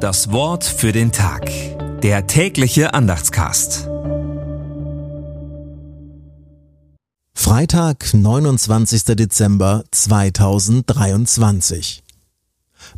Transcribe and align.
Das 0.00 0.32
Wort 0.32 0.64
für 0.64 0.90
den 0.92 1.12
Tag. 1.12 1.50
Der 2.00 2.26
tägliche 2.26 2.94
Andachtscast. 2.94 3.86
Freitag, 7.34 8.14
29. 8.14 9.04
Dezember 9.04 9.84
2023. 9.90 12.02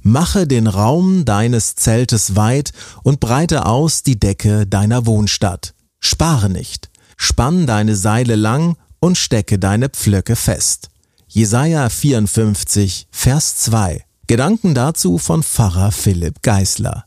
Mache 0.03 0.47
den 0.47 0.69
Raum 0.69 1.25
deines 1.25 1.75
Zeltes 1.75 2.37
weit 2.37 2.71
und 3.03 3.19
breite 3.19 3.67
aus 3.67 4.05
die 4.05 4.21
Decke 4.21 4.65
deiner 4.65 5.05
Wohnstadt. 5.05 5.75
Spare 5.99 6.49
nicht. 6.49 6.89
Spann 7.17 7.67
deine 7.67 7.97
Seile 7.97 8.37
lang 8.37 8.77
und 9.01 9.19
stecke 9.19 9.59
deine 9.59 9.89
Pflöcke 9.89 10.37
fest. 10.37 10.91
Jesaja 11.27 11.89
54, 11.89 13.09
Vers 13.11 13.57
2. 13.57 14.05
Gedanken 14.33 14.75
dazu 14.75 15.19
von 15.19 15.43
Pfarrer 15.43 15.93
Philipp 15.93 16.41
Geisler. 16.41 17.05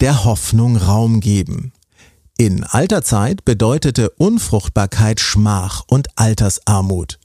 Der 0.00 0.26
Hoffnung 0.26 0.76
Raum 0.76 1.20
geben. 1.20 1.72
In 2.36 2.62
alter 2.62 3.00
Zeit 3.00 3.46
bedeutete 3.46 4.10
Unfruchtbarkeit 4.10 5.18
Schmach 5.18 5.84
und 5.86 6.08
Altersarmut. 6.16 7.18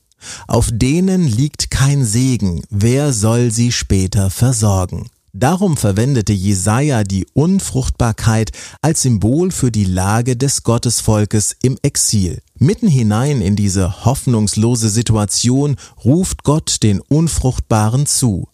Auf 0.48 0.70
denen 0.72 1.28
liegt 1.28 1.72
kein 1.72 2.06
Segen, 2.06 2.64
wer 2.70 3.12
soll 3.12 3.52
sie 3.52 3.74
später 3.74 4.30
versorgen? 4.30 5.10
Darum 5.34 5.76
verwendete 5.76 6.32
Jesaja 6.32 7.04
die 7.04 7.28
Unfruchtbarkeit 7.34 8.52
als 8.82 9.02
Symbol 9.02 9.52
für 9.52 9.72
die 9.72 9.84
Lage 9.84 10.38
des 10.38 10.64
Gottesvolkes 10.64 11.58
im 11.62 11.78
Exil. 11.82 12.42
Mitten 12.56 12.88
hinein 12.88 13.42
in 13.42 13.58
diese 13.58 14.06
hoffnungslose 14.06 14.88
Situation 14.88 15.76
ruft 16.06 16.46
Gott 16.46 16.78
den 16.82 17.02
Unfruchtbaren 17.02 18.06
zu. 18.06 18.48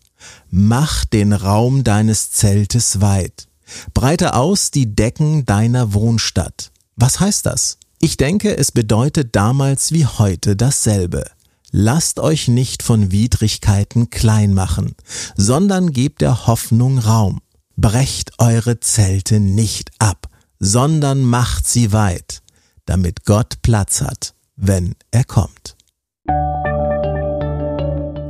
Mach 0.49 1.05
den 1.05 1.33
Raum 1.33 1.83
deines 1.83 2.31
Zeltes 2.31 3.01
weit. 3.01 3.47
Breite 3.93 4.33
aus 4.33 4.71
die 4.71 4.95
Decken 4.95 5.45
deiner 5.45 5.93
Wohnstadt. 5.93 6.71
Was 6.95 7.19
heißt 7.19 7.45
das? 7.45 7.77
Ich 7.99 8.17
denke, 8.17 8.55
es 8.57 8.71
bedeutet 8.71 9.35
damals 9.35 9.91
wie 9.91 10.05
heute 10.05 10.55
dasselbe. 10.55 11.25
Lasst 11.71 12.19
euch 12.19 12.47
nicht 12.47 12.81
von 12.81 13.11
Widrigkeiten 13.11 14.09
klein 14.09 14.53
machen, 14.53 14.95
sondern 15.35 15.91
gebt 15.91 16.21
der 16.21 16.47
Hoffnung 16.47 16.99
Raum. 16.99 17.41
Brecht 17.75 18.31
eure 18.39 18.79
Zelte 18.79 19.39
nicht 19.39 19.91
ab, 19.99 20.29
sondern 20.59 21.21
macht 21.21 21.67
sie 21.67 21.91
weit, 21.91 22.41
damit 22.85 23.25
Gott 23.25 23.61
Platz 23.61 24.01
hat, 24.01 24.33
wenn 24.55 24.95
er 25.11 25.25
kommt. 25.25 25.75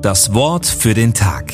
Das 0.02 0.34
Wort 0.34 0.66
für 0.66 0.94
den 0.94 1.14
Tag. 1.14 1.54